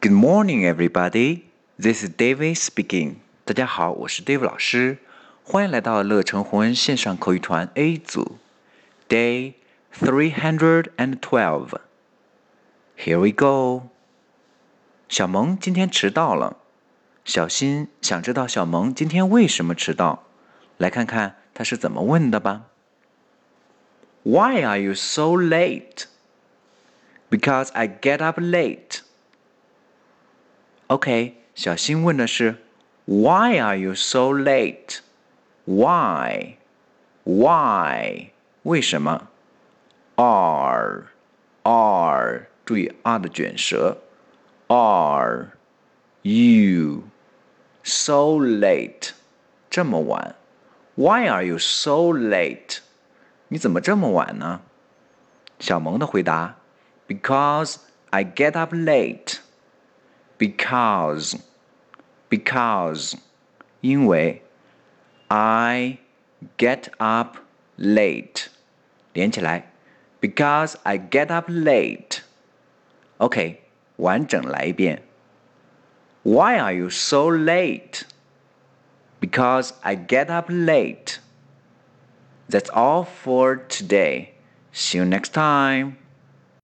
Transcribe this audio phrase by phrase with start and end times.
[0.00, 1.42] Good morning, everybody.
[1.78, 3.16] This is David speaking.
[3.44, 4.98] 大家好，我是 David 老师，
[5.44, 8.38] 欢迎来到乐成红恩线上口语团 A 组，
[9.08, 9.54] Day
[9.94, 11.78] three hundred and twelve.
[12.96, 13.88] Here we go.
[15.08, 16.56] 小萌今天迟到了。
[17.24, 20.24] 小新想知道小萌今天为什么迟到，
[20.78, 22.66] 来看看他是怎么问的吧。
[24.24, 26.06] Why are you so late?
[27.30, 28.95] Because I get up late.
[30.96, 32.56] OK，小新问的是
[33.06, 34.98] Why are you so late?
[35.64, 36.56] Why?
[37.24, 38.30] Why?
[38.62, 39.28] 为什么？
[40.16, 41.06] Are
[41.62, 43.98] are 注意 are 的卷舌。
[44.68, 45.50] Are
[46.22, 47.04] you
[47.82, 49.10] so late?
[49.70, 50.34] 这么晚？
[50.94, 52.78] Why are you so late?
[53.48, 54.60] 你怎么这么晚呢？
[55.58, 56.56] 小萌的回答：
[57.08, 57.76] Because
[58.10, 59.38] I get up late
[60.38, 61.36] because
[62.28, 63.16] because
[63.80, 64.42] 因为
[65.28, 65.98] I
[66.56, 67.36] get up
[67.78, 68.46] late
[69.12, 69.72] 连起来
[70.20, 72.20] because I get up late
[73.18, 73.62] OK
[73.96, 75.02] 完整来一遍
[76.24, 78.04] Why are you so late?
[79.18, 81.18] Because I get up late.
[82.48, 84.34] That's all for today.
[84.72, 85.96] See you next time.